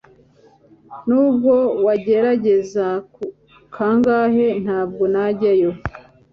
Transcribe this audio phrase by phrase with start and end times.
[1.07, 1.53] nubwo
[1.85, 2.87] wagerageza
[3.73, 5.71] kangahe ntabwo najyayo